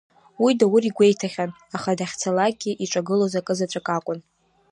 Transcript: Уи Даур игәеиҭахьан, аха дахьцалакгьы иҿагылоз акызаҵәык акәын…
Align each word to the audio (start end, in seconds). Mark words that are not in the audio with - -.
Уи 0.43 0.51
Даур 0.59 0.83
игәеиҭахьан, 0.89 1.51
аха 1.75 1.97
дахьцалакгьы 1.99 2.71
иҿагылоз 2.83 3.33
акызаҵәык 3.39 3.87
акәын… 3.97 4.19